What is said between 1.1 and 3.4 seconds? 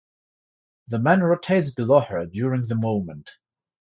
rotates below her during the movement.